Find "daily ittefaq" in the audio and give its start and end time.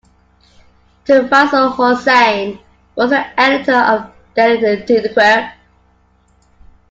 4.57-5.53